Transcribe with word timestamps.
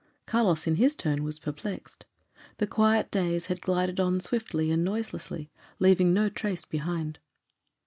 Carlos 0.25 0.65
in 0.65 0.77
his 0.77 0.95
turn 0.95 1.23
was 1.23 1.37
perplexed. 1.37 2.05
The 2.57 2.65
quiet 2.65 3.11
days 3.11 3.45
had 3.45 3.61
glided 3.61 3.99
on 3.99 4.19
swiftly 4.19 4.71
and 4.71 4.83
noiselessly, 4.83 5.51
leaving 5.77 6.11
no 6.11 6.27
trace 6.27 6.65
behind. 6.65 7.19